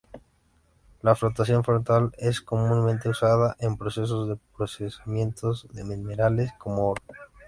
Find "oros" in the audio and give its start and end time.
6.89-7.17